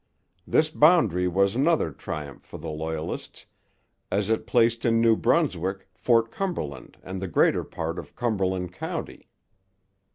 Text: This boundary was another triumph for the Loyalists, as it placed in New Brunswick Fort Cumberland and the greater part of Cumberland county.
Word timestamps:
This 0.47 0.71
boundary 0.71 1.27
was 1.27 1.53
another 1.53 1.91
triumph 1.91 2.41
for 2.43 2.57
the 2.57 2.71
Loyalists, 2.71 3.45
as 4.09 4.31
it 4.31 4.47
placed 4.47 4.83
in 4.83 4.99
New 4.99 5.15
Brunswick 5.15 5.87
Fort 5.93 6.31
Cumberland 6.31 6.97
and 7.03 7.21
the 7.21 7.27
greater 7.27 7.63
part 7.63 7.99
of 7.99 8.15
Cumberland 8.15 8.73
county. 8.73 9.29